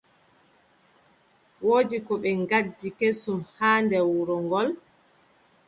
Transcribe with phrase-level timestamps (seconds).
[1.65, 4.69] Woodi ko ɓe ngaddi kesum haa nder wuro ngol.